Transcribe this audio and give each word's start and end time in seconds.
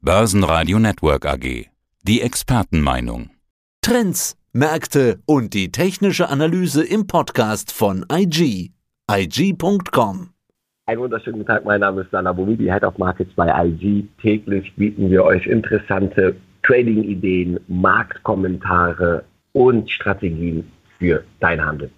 Börsenradio 0.00 0.78
Network 0.78 1.26
AG. 1.26 1.66
Die 2.04 2.20
Expertenmeinung. 2.22 3.30
Trends, 3.82 4.36
Märkte 4.52 5.18
und 5.26 5.54
die 5.54 5.72
technische 5.72 6.28
Analyse 6.28 6.84
im 6.84 7.08
Podcast 7.08 7.72
von 7.72 8.06
IG. 8.08 8.70
IG.com. 9.10 10.30
Einen 10.86 11.00
wunderschönen 11.00 11.44
Tag, 11.44 11.64
mein 11.64 11.80
Name 11.80 12.02
ist 12.02 12.12
Sana 12.12 12.32
Bomidi, 12.32 12.66
Head 12.66 12.84
of 12.84 12.96
Markets 12.96 13.32
bei 13.34 13.48
IG. 13.48 14.06
Täglich 14.22 14.72
bieten 14.76 15.10
wir 15.10 15.24
euch 15.24 15.48
interessante 15.48 16.36
Trading-Ideen, 16.62 17.58
Marktkommentare 17.66 19.24
und 19.50 19.90
Strategien 19.90 20.70
für 21.00 21.24
dein 21.40 21.60
Handeln. 21.60 21.90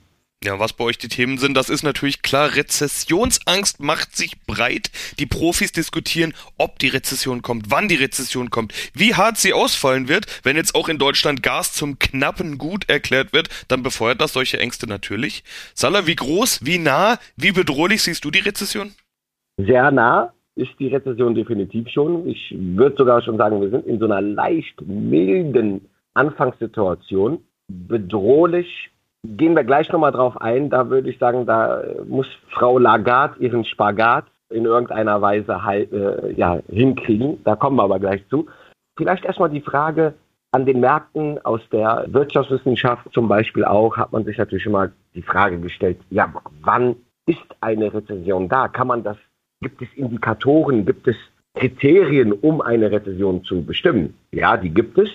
Ja, 0.43 0.59
was 0.59 0.73
bei 0.73 0.85
euch 0.85 0.97
die 0.97 1.09
Themen 1.09 1.37
sind, 1.37 1.55
das 1.55 1.69
ist 1.69 1.83
natürlich 1.83 2.23
klar. 2.23 2.57
Rezessionsangst 2.57 3.79
macht 3.79 4.17
sich 4.17 4.41
breit. 4.47 4.91
Die 5.19 5.27
Profis 5.27 5.71
diskutieren, 5.71 6.33
ob 6.57 6.79
die 6.79 6.89
Rezession 6.89 7.43
kommt, 7.43 7.71
wann 7.71 7.89
die 7.89 7.97
Rezession 7.97 8.49
kommt, 8.49 8.73
wie 8.95 9.15
hart 9.15 9.37
sie 9.37 9.53
ausfallen 9.53 10.09
wird. 10.09 10.41
Wenn 10.43 10.57
jetzt 10.57 10.75
auch 10.75 10.89
in 10.89 10.97
Deutschland 10.97 11.43
Gas 11.43 11.75
zum 11.75 11.99
knappen 11.99 12.57
Gut 12.57 12.89
erklärt 12.89 13.35
wird, 13.35 13.51
dann 13.69 13.83
befeuert 13.83 14.23
das 14.23 14.33
solche 14.33 14.59
Ängste 14.59 14.87
natürlich. 14.87 15.45
Salah, 15.75 16.07
wie 16.07 16.17
groß, 16.17 16.65
wie 16.65 16.79
nah, 16.79 17.19
wie 17.37 17.53
bedrohlich 17.53 18.01
siehst 18.03 18.25
du 18.25 18.31
die 18.31 18.39
Rezession? 18.39 18.93
Sehr 19.59 19.91
nah 19.91 20.33
ist 20.55 20.73
die 20.79 20.89
Rezession 20.89 21.35
definitiv 21.35 21.87
schon. 21.91 22.27
Ich 22.27 22.55
würde 22.57 22.97
sogar 22.97 23.21
schon 23.21 23.37
sagen, 23.37 23.61
wir 23.61 23.69
sind 23.69 23.87
in 23.87 23.99
so 23.99 24.07
einer 24.07 24.23
leicht 24.23 24.81
milden 24.87 25.87
Anfangssituation. 26.15 27.45
Bedrohlich 27.69 28.91
Gehen 29.27 29.55
wir 29.55 29.65
gleich 29.65 29.91
nochmal 29.91 30.13
drauf 30.13 30.41
ein. 30.41 30.71
Da 30.71 30.89
würde 30.89 31.11
ich 31.11 31.19
sagen, 31.19 31.47
da 31.47 31.83
muss 32.09 32.27
Frau 32.51 32.79
Lagarde 32.79 33.39
ihren 33.41 33.65
Spagat 33.65 34.25
in 34.49 34.65
irgendeiner 34.65 35.21
Weise 35.21 35.61
äh, 35.69 36.33
ja, 36.33 36.59
hinkriegen. 36.69 37.43
Da 37.45 37.57
kommen 37.57 37.77
wir 37.77 37.85
aber 37.85 38.01
gleich 38.01 38.27
zu. 38.29 38.47
Vielleicht 38.97 39.25
erstmal 39.25 39.51
die 39.51 39.61
Frage 39.61 40.15
an 40.53 40.67
den 40.67 40.81
Märkten 40.81 41.39
aus 41.45 41.61
der 41.71 42.07
Wirtschaftswissenschaft 42.09 43.13
zum 43.13 43.29
Beispiel 43.29 43.65
auch, 43.65 43.97
hat 43.97 44.13
man 44.13 44.25
sich 44.25 44.37
natürlich 44.37 44.67
immer 44.67 44.91
die 45.15 45.23
Frage 45.23 45.59
gestellt, 45.61 45.99
ja, 46.11 46.33
wann 46.63 46.97
ist 47.27 47.45
eine 47.61 47.93
Rezession 47.93 48.49
da? 48.49 48.69
Kann 48.69 48.89
man 48.89 49.03
das, 49.05 49.17
gibt 49.61 49.81
es 49.81 49.89
Indikatoren, 49.95 50.85
gibt 50.85 51.07
es 51.07 51.17
Kriterien, 51.55 52.33
um 52.33 52.61
eine 52.61 52.91
Rezession 52.91 53.45
zu 53.45 53.65
bestimmen? 53.65 54.15
Ja, 54.33 54.57
die 54.57 54.71
gibt 54.71 54.99
es. 54.99 55.09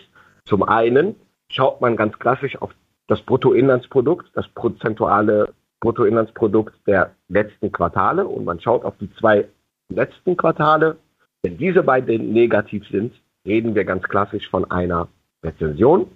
Zum 0.46 0.64
einen 0.64 1.16
schaut 1.52 1.82
man 1.82 1.96
ganz 1.96 2.18
klassisch 2.18 2.62
auf 2.62 2.72
das 3.08 3.22
Bruttoinlandsprodukt, 3.22 4.28
das 4.34 4.48
prozentuale 4.50 5.54
Bruttoinlandsprodukt 5.80 6.74
der 6.88 7.12
letzten 7.28 7.72
Quartale 7.72 8.28
und 8.28 8.46
man 8.46 8.60
schaut 8.60 8.84
auf 8.84 8.96
die 9.00 9.14
zwei 9.16 9.48
letzten 9.90 10.36
Quartale. 10.36 10.98
Wenn 11.44 11.58
diese 11.58 11.84
beiden 11.84 12.34
negativ 12.34 12.88
sind, 12.90 13.14
reden 13.46 13.76
wir 13.76 13.86
ganz 13.86 14.04
klassisch 14.04 14.50
von 14.50 14.70
einer 14.72 15.08
Rezession. 15.44 16.08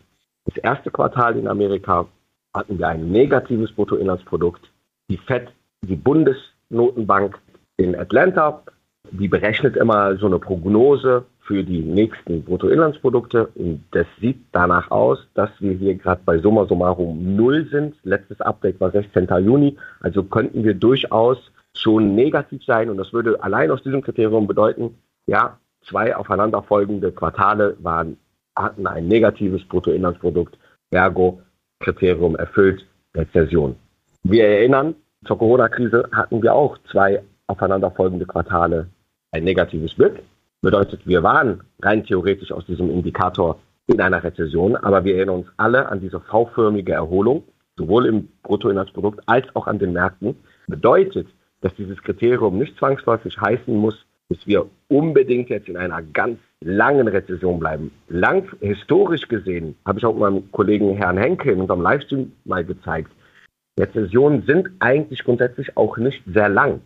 Das 0.46 0.58
erste 0.58 0.90
Quartal 0.90 1.38
in 1.38 1.48
Amerika 1.48 2.08
hatten 2.54 2.80
wir 2.80 2.88
ein 2.88 3.12
negatives 3.12 3.72
Bruttoinlandsprodukt. 3.72 4.62
Die 5.10 5.18
FED, 5.18 5.50
die 5.84 5.96
Bundesnotenbank 5.96 7.38
in 7.78 7.96
Atlanta, 7.96 8.64
die 9.12 9.28
berechnet 9.28 9.78
immer 9.78 10.18
so 10.18 10.26
eine 10.26 10.40
Prognose 10.40 11.26
für 11.50 11.64
die 11.64 11.80
nächsten 11.80 12.44
Bruttoinlandsprodukte. 12.44 13.48
Und 13.56 13.84
das 13.90 14.06
sieht 14.22 14.38
danach 14.52 14.92
aus, 14.92 15.18
dass 15.34 15.50
wir 15.58 15.74
hier 15.74 15.96
gerade 15.96 16.22
bei 16.24 16.38
Summa 16.38 16.68
summarum 16.68 17.36
null 17.36 17.68
sind. 17.72 17.96
Letztes 18.04 18.40
Update 18.40 18.80
war 18.80 18.92
16. 18.92 19.28
Juni. 19.44 19.76
Also 20.00 20.24
könnten 20.24 20.64
wir 20.64 20.76
durchaus 20.76 21.40
schon 21.76 22.14
negativ 22.14 22.64
sein. 22.64 22.92
Und 22.92 22.98
das 22.98 23.12
würde 23.14 23.42
allein 23.42 23.72
aus 23.72 23.82
diesem 23.82 24.04
Kriterium 24.04 24.46
bedeuten, 24.46 24.96
ja, 25.26 25.58
zwei 25.82 26.16
aufeinanderfolgende 26.16 27.12
Quartale 27.12 27.76
waren, 27.80 28.18
hatten 28.56 28.86
ein 28.86 29.08
negatives 29.08 29.68
Bruttoinlandsprodukt. 29.68 30.56
Ergo, 30.92 31.42
Kriterium 31.80 32.36
erfüllt, 32.36 32.86
Rezession. 33.18 33.76
Wir 34.22 34.48
erinnern, 34.48 34.94
zur 35.26 35.40
Corona-Krise 35.40 36.10
hatten 36.12 36.44
wir 36.44 36.54
auch 36.54 36.78
zwei 36.92 37.24
aufeinanderfolgende 37.48 38.28
Quartale 38.28 38.88
ein 39.32 39.44
negatives 39.46 39.96
BIP. 39.96 40.22
Bedeutet, 40.62 41.08
wir 41.08 41.24
waren 41.24 41.62
rein 41.82 42.04
theoretisch 42.04 42.52
aus 42.52 42.66
diesem 42.66 42.90
Indikator 42.90 43.60
in 43.88 44.02
einer 44.02 44.24
Rezession, 44.24 44.76
aber 44.76 45.04
wir 45.04 45.16
erinnern 45.16 45.38
uns 45.40 45.48
alle 45.58 45.90
an 45.90 46.02
diese 46.02 46.20
V-förmige 46.20 46.94
Erholung, 46.94 47.44
sowohl 47.78 48.06
im 48.06 48.28
Bruttoinlandsprodukt 48.44 49.22
als 49.26 49.48
auch 49.56 49.68
an 49.68 49.80
den 49.80 49.94
Märkten. 49.94 50.36
Bedeutet, 50.68 51.28
dass 51.62 51.74
dieses 51.76 52.02
Kriterium 52.04 52.58
nicht 52.58 52.78
zwangsläufig 52.78 53.40
heißen 53.40 53.76
muss, 53.76 54.06
dass 54.28 54.46
wir 54.46 54.68
unbedingt 54.90 55.50
jetzt 55.50 55.70
in 55.70 55.78
einer 55.78 56.02
ganz 56.02 56.40
langen 56.62 57.08
Rezession 57.08 57.60
bleiben. 57.60 57.92
Lang, 58.10 58.50
historisch 58.60 59.28
gesehen, 59.28 59.76
habe 59.86 60.00
ich 60.00 60.06
auch 60.06 60.16
meinem 60.16 60.52
Kollegen 60.52 60.96
Herrn 60.96 61.18
Henke 61.18 61.52
in 61.52 61.62
unserem 61.62 61.82
Livestream 61.82 62.34
mal 62.44 62.66
gezeigt, 62.66 63.12
Rezessionen 63.80 64.44
sind 64.46 64.70
eigentlich 64.80 65.24
grundsätzlich 65.24 65.78
auch 65.78 65.98
nicht 65.98 66.22
sehr 66.26 66.50
lang. 66.50 66.82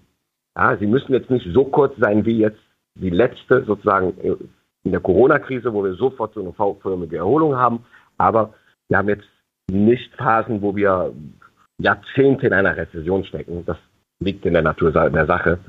Ja, 0.56 0.78
sie 0.78 0.86
müssen 0.86 1.14
jetzt 1.14 1.32
nicht 1.32 1.48
so 1.52 1.66
kurz 1.66 1.98
sein 1.98 2.26
wie 2.26 2.38
jetzt 2.38 2.60
die 2.96 3.10
letzte 3.10 3.64
sozusagen 3.66 4.18
äh, 4.22 4.36
in 4.84 4.92
der 4.92 5.00
Corona-Krise, 5.00 5.74
wo 5.74 5.84
wir 5.84 5.94
sofort 5.94 6.34
so 6.34 6.42
eine 6.42 6.54
V-förmige 6.54 7.18
Erholung 7.18 7.56
haben. 7.56 7.86
Aber 8.18 8.54
wir 8.90 8.98
haben 8.98 9.10
jetzt 9.10 9.28
nicht 9.72 10.14
Phasen, 10.16 10.62
wo 10.62 10.76
wir 10.76 11.14
Jahrzehnte 11.78 12.48
in 12.48 12.54
einer 12.54 12.76
Rezession 12.76 13.24
stecken. 13.24 13.64
Das 13.66 13.78
liegt 14.20 14.46
in 14.46 14.54
der 14.54 14.62
Natur 14.62 14.92
der 14.92 15.26
Sache. 15.26 15.60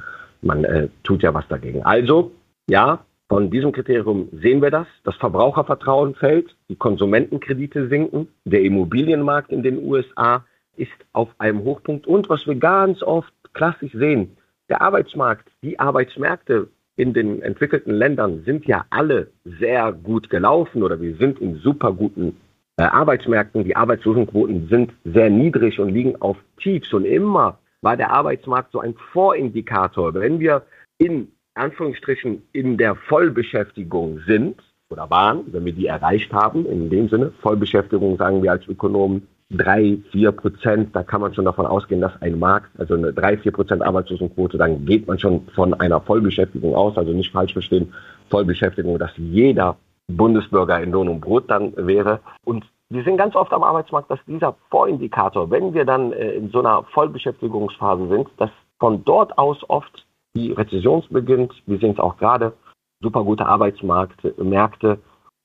Man 0.43 0.65
äh, 0.65 0.89
tut 1.05 1.23
ja 1.23 1.33
was 1.33 1.47
dagegen. 1.49 1.83
Also, 1.85 2.33
ja, 2.69 3.05
von 3.29 3.51
diesem 3.51 3.73
Kriterium 3.73 4.29
sehen 4.33 4.61
wir 4.61 4.71
das. 4.71 4.87
Das 5.05 5.17
Verbrauchervertrauen 5.17 6.15
fällt, 6.15 6.55
die 6.69 6.77
Konsumentenkredite 6.77 7.89
sinken, 7.89 8.29
der 8.45 8.63
Immobilienmarkt 8.63 9.51
in 9.51 9.63
den 9.63 9.83
USA 9.83 10.45
ist 10.77 10.93
auf 11.13 11.29
einem 11.39 11.65
Hochpunkt 11.65 12.07
und 12.07 12.29
was 12.29 12.47
wir 12.47 12.57
ganz 12.57 13.03
oft 13.03 13.33
klassisch 13.55 13.93
sehen, 13.93 14.37
der 14.69 14.83
Arbeitsmarkt, 14.83 15.49
die 15.63 15.79
Arbeitsmärkte 15.79 16.69
in 16.97 17.13
den 17.13 17.43
entwickelten 17.43 17.93
Ländern 17.93 18.43
sind 18.45 18.67
ja 18.67 18.85
alle 18.91 19.29
sehr 19.45 19.93
gut 19.93 20.31
gelaufen 20.31 20.83
oder 20.83 21.01
wir 21.01 21.17
sind 21.17 21.41
in 21.41 21.57
super 21.57 21.93
guten 21.93 22.37
äh, 22.77 22.83
Arbeitsmärkten. 22.83 23.65
Die 23.65 23.77
Arbeitslosenquoten 23.77 24.69
sind 24.69 24.93
sehr 25.05 25.31
niedrig 25.31 25.81
und 25.81 25.91
liegen 25.91 26.21
auf 26.21 26.37
Tiefs. 26.61 26.93
Und 26.93 27.05
immer 27.05 27.59
war 27.83 27.97
der 27.97 28.11
Arbeitsmarkt 28.11 28.73
so 28.73 28.81
ein 28.81 28.95
Vorindikator. 29.13 30.15
Wenn 30.15 30.39
wir 30.41 30.63
in 30.99 31.29
Anführungsstrichen 31.55 32.43
in 32.53 32.77
der 32.77 32.95
Vollbeschäftigung 32.95 34.21
sind 34.27 34.61
oder 34.89 35.11
waren, 35.11 35.45
wenn 35.53 35.65
wir 35.65 35.73
die 35.73 35.87
erreicht 35.87 36.33
haben, 36.33 36.67
in 36.67 36.91
dem 36.91 37.09
Sinne, 37.09 37.33
Vollbeschäftigung 37.43 38.17
sagen 38.17 38.43
wir 38.43 38.53
als 38.53 38.67
Ökonomen 38.69 39.27
drei, 39.57 39.99
vier 40.13 40.33
Prozent, 40.33 40.95
da 40.95 41.03
kann 41.03 41.21
man 41.21 41.35
schon 41.35 41.45
davon 41.45 41.67
ausgehen, 41.67 42.01
dass 42.01 42.21
ein 42.21 42.39
Markt, 42.39 42.71
also 42.79 42.95
eine 42.95 43.13
drei, 43.13 43.39
vier 43.39 43.53
Prozent 43.53 43.83
Arbeitslosenquote, 43.83 44.59
dann 44.59 44.85
geht 44.85 45.07
man 45.07 45.19
schon 45.19 45.47
von 45.55 45.75
einer 45.75 46.01
Vollbeschäftigung 46.01 46.75
aus, 46.75 46.97
also 46.97 47.13
nicht 47.13 47.33
falsch 47.33 47.53
verstehen, 47.53 47.93
Vollbeschäftigung, 48.31 48.99
dass 48.99 49.13
jeder 49.17 49.77
Bundesbürger 50.09 50.81
in 50.83 50.93
Lohn 50.93 51.09
und 51.09 51.21
Brot 51.21 51.51
dann 51.51 51.73
wäre. 51.77 52.21
Und 52.45 52.65
wir 52.91 53.03
sind 53.05 53.17
ganz 53.17 53.35
oft 53.35 53.53
am 53.53 53.63
Arbeitsmarkt, 53.63 54.11
dass 54.11 54.21
dieser 54.27 54.55
Vorindikator, 54.71 55.51
wenn 55.51 55.75
wir 55.75 55.85
dann 55.85 56.13
äh, 56.13 56.33
in 56.33 56.51
so 56.51 56.61
einer 56.61 56.85
Vollbeschäftigungsphase 56.93 58.09
sind, 58.09 58.29
dass 58.37 58.51
von 58.79 59.05
dort 59.05 59.39
aus 59.39 59.59
oft 59.69 60.07
die 60.37 60.53
Rezession 60.53 61.03
beginnt. 61.11 61.53
Wir 61.67 61.79
sehen 61.79 61.93
es 61.93 61.99
auch 61.99 62.17
gerade, 62.17 62.53
super 63.01 63.25
gute 63.25 63.47
Arbeitsmärkte 63.47 64.99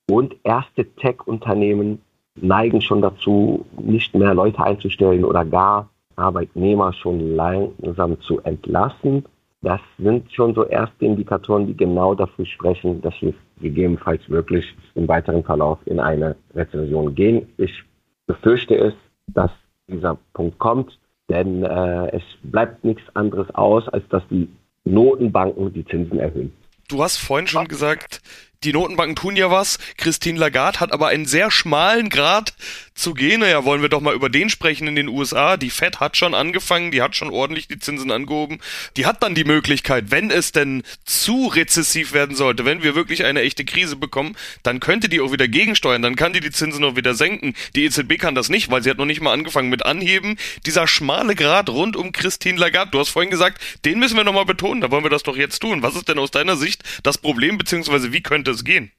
und 0.10 0.36
erste 0.44 0.86
Tech-Unternehmen 0.96 2.02
neigen 2.36 2.82
schon 2.82 3.02
dazu, 3.02 3.66
nicht 3.82 4.14
mehr 4.16 4.34
Leute 4.34 4.64
einzustellen 4.64 5.24
oder 5.24 5.46
gar 5.46 5.90
Arbeitnehmer 6.16 6.94
schon 6.94 7.36
langsam 7.36 8.20
zu 8.22 8.40
entlassen. 8.42 9.26
Das 9.62 9.82
sind 9.98 10.32
schon 10.32 10.54
so 10.54 10.66
erste 10.66 11.06
Indikatoren, 11.06 11.68
die 11.68 11.76
genau 11.76 12.16
dafür 12.16 12.46
sprechen, 12.46 13.02
dass 13.02 13.14
wir 13.22 13.34
gegebenenfalls 13.60 14.30
wirklich 14.30 14.66
im 14.96 15.08
weiteren 15.08 15.44
Verlauf 15.44 15.80
in 15.86 16.00
eine 16.00 16.36
Rezession 16.56 17.14
gehen. 17.14 17.50
Ich 17.58 17.84
befürchte 18.26 18.76
es, 18.76 18.94
dass 19.28 19.52
dieser 19.88 20.18
Punkt 20.34 20.60
kommt, 20.60 20.98
denn 21.30 21.64
äh, 21.64 22.16
es 22.16 22.24
bleibt 22.44 22.86
nichts 22.86 23.04
anderes 23.16 23.54
aus, 23.54 23.88
als 23.90 24.08
dass 24.10 24.24
die 24.30 24.48
Notenbanken 24.86 25.74
die 25.74 25.86
Zinsen 25.86 26.20
erhöhen. 26.20 26.54
Du 26.88 27.04
hast 27.04 27.18
vorhin 27.18 27.48
schon 27.48 27.68
gesagt, 27.68 28.22
die 28.64 28.74
Notenbanken 28.74 29.16
tun 29.16 29.36
ja 29.36 29.52
was. 29.52 29.78
Christine 29.98 30.38
Lagarde 30.38 30.80
hat 30.80 30.92
aber 30.92 31.08
einen 31.08 31.26
sehr 31.26 31.50
schmalen 31.50 32.10
Grad 32.10 32.54
zu 33.00 33.14
gehen. 33.14 33.40
Naja, 33.40 33.66
wollen 33.66 33.82
wir 33.82 33.90
doch 33.90 34.02
mal 34.02 34.14
über 34.14 34.30
den 34.30 34.50
sprechen 34.50 34.88
in 34.88 34.96
den 34.96 35.08
USA. 35.08 35.58
Die 35.58 35.70
Fed 35.70 36.00
hat 36.00 36.18
schon 36.18 36.34
angefangen, 36.34 36.92
die 36.92 37.02
hat 37.02 37.16
schon 37.16 37.30
ordentlich 37.30 37.68
die 37.68 37.80
Zinsen 37.80 38.12
angehoben. 38.12 38.60
Die 38.98 39.06
hat 39.06 39.24
dann 39.24 39.36
die 39.36 39.44
Möglichkeit, 39.44 40.12
wenn 40.12 40.32
es 40.32 40.52
denn 40.52 40.84
zu 41.06 41.48
rezessiv 41.48 42.14
werden 42.14 42.36
sollte, 42.36 42.66
wenn 42.66 42.84
wir 42.84 42.96
wirklich 42.96 43.26
eine 43.26 43.42
echte 43.42 43.66
Krise 43.66 43.96
bekommen, 43.96 44.36
dann 44.64 44.80
könnte 44.80 45.10
die 45.10 45.22
auch 45.22 45.32
wieder 45.32 45.48
gegensteuern, 45.48 46.02
dann 46.02 46.16
kann 46.16 46.34
die 46.34 46.40
die 46.40 46.52
Zinsen 46.52 46.84
auch 46.84 46.96
wieder 46.96 47.14
senken. 47.14 47.56
Die 47.76 47.86
EZB 47.86 48.18
kann 48.18 48.36
das 48.36 48.50
nicht, 48.50 48.70
weil 48.70 48.84
sie 48.84 48.90
hat 48.90 48.98
noch 48.98 49.06
nicht 49.06 49.22
mal 49.22 49.34
angefangen 49.34 49.70
mit 49.70 49.86
Anheben. 49.86 50.38
Dieser 50.66 50.88
schmale 50.88 51.36
Grad 51.36 51.70
rund 51.70 51.96
um 51.96 52.12
Christine 52.12 52.60
Lagarde, 52.60 52.92
du 52.92 53.00
hast 53.00 53.10
vorhin 53.10 53.32
gesagt, 53.32 53.62
den 53.86 54.00
müssen 54.00 54.18
wir 54.18 54.24
nochmal 54.24 54.46
betonen, 54.46 54.82
da 54.82 54.92
wollen 54.92 55.04
wir 55.04 55.10
das 55.10 55.24
doch 55.24 55.38
jetzt 55.38 55.60
tun. 55.60 55.82
Was 55.84 55.96
ist 55.96 56.10
denn 56.10 56.20
aus 56.20 56.32
deiner 56.32 56.56
Sicht 56.56 56.84
das 57.04 57.18
Problem, 57.18 57.58
beziehungsweise 57.58 58.12
wie 58.14 58.22
könnte 58.22 58.52
es 58.52 58.64
gehen? 58.64 58.92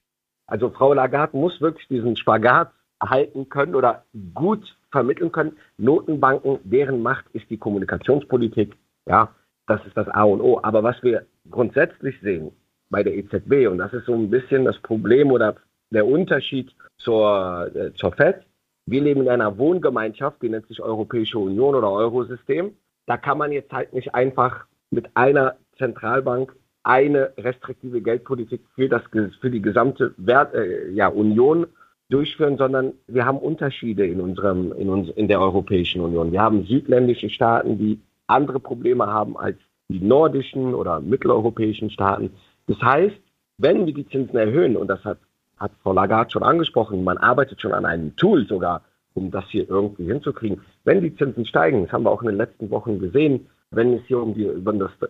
Also 0.46 0.70
Frau 0.70 0.92
Lagarde 0.94 1.36
muss 1.36 1.60
wirklich 1.60 1.86
diesen 1.88 2.16
Spagat 2.16 2.72
halten 3.00 3.48
können 3.48 3.74
oder 3.74 4.04
gut 4.34 4.76
vermitteln 4.90 5.32
können. 5.32 5.56
Notenbanken, 5.78 6.58
deren 6.64 7.02
Macht 7.02 7.26
ist 7.32 7.48
die 7.50 7.58
Kommunikationspolitik. 7.58 8.76
Ja, 9.06 9.34
das 9.66 9.84
ist 9.86 9.96
das 9.96 10.08
A 10.08 10.24
und 10.24 10.40
O. 10.40 10.60
Aber 10.62 10.82
was 10.82 11.02
wir 11.02 11.26
grundsätzlich 11.50 12.20
sehen 12.20 12.52
bei 12.90 13.02
der 13.02 13.16
EZB, 13.16 13.68
und 13.68 13.78
das 13.78 13.92
ist 13.92 14.06
so 14.06 14.14
ein 14.14 14.30
bisschen 14.30 14.64
das 14.64 14.78
Problem 14.78 15.30
oder 15.30 15.56
der 15.90 16.06
Unterschied 16.06 16.74
zur, 16.98 17.70
äh, 17.74 17.92
zur 17.94 18.12
FED, 18.12 18.44
wir 18.86 19.00
leben 19.00 19.22
in 19.22 19.28
einer 19.28 19.56
Wohngemeinschaft, 19.58 20.42
die 20.42 20.48
nennt 20.48 20.66
sich 20.66 20.80
Europäische 20.80 21.38
Union 21.38 21.74
oder 21.74 21.90
Eurosystem. 21.90 22.76
Da 23.06 23.16
kann 23.16 23.38
man 23.38 23.52
jetzt 23.52 23.72
halt 23.72 23.92
nicht 23.92 24.14
einfach 24.14 24.66
mit 24.90 25.08
einer 25.14 25.56
Zentralbank 25.78 26.54
eine 26.82 27.32
restriktive 27.36 28.00
Geldpolitik 28.00 28.62
für, 28.74 28.88
das, 28.88 29.02
für 29.40 29.50
die 29.50 29.62
gesamte 29.62 30.14
Wert, 30.16 30.54
äh, 30.54 30.90
ja, 30.90 31.08
Union 31.08 31.66
durchführen, 32.10 32.58
sondern 32.58 32.92
wir 33.06 33.24
haben 33.24 33.38
Unterschiede 33.38 34.06
in, 34.06 34.20
unserem, 34.20 34.72
in, 34.72 34.88
uns, 34.88 35.08
in 35.10 35.28
der 35.28 35.40
Europäischen 35.40 36.00
Union. 36.00 36.32
Wir 36.32 36.42
haben 36.42 36.64
südländische 36.64 37.30
Staaten, 37.30 37.78
die 37.78 38.00
andere 38.26 38.60
Probleme 38.60 39.06
haben 39.06 39.36
als 39.36 39.56
die 39.88 40.00
nordischen 40.00 40.74
oder 40.74 41.00
mitteleuropäischen 41.00 41.90
Staaten. 41.90 42.30
Das 42.66 42.80
heißt, 42.80 43.16
wenn 43.58 43.86
wir 43.86 43.94
die 43.94 44.08
Zinsen 44.08 44.36
erhöhen, 44.36 44.76
und 44.76 44.88
das 44.88 45.04
hat, 45.04 45.18
hat 45.56 45.72
Frau 45.82 45.92
Lagarde 45.92 46.30
schon 46.30 46.42
angesprochen, 46.42 47.04
man 47.04 47.18
arbeitet 47.18 47.60
schon 47.60 47.72
an 47.72 47.84
einem 47.84 48.14
Tool 48.16 48.46
sogar, 48.46 48.82
um 49.14 49.30
das 49.30 49.44
hier 49.48 49.68
irgendwie 49.68 50.04
hinzukriegen. 50.04 50.60
Wenn 50.84 51.02
die 51.02 51.14
Zinsen 51.16 51.44
steigen, 51.44 51.82
das 51.82 51.92
haben 51.92 52.04
wir 52.04 52.10
auch 52.10 52.22
in 52.22 52.28
den 52.28 52.36
letzten 52.36 52.70
Wochen 52.70 52.98
gesehen, 52.98 53.46
wenn 53.70 53.94
es 53.94 54.02
hier 54.06 54.20
um, 54.20 54.34
die, 54.34 54.48